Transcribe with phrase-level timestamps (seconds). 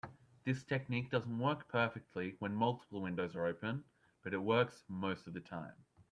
[0.45, 3.83] This technique doesn't work perfectly when multiple windows are open,
[4.23, 5.75] but it works most of the time.